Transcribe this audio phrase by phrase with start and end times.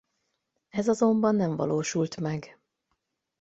[0.69, 2.59] Ez azonban nem valósult meg.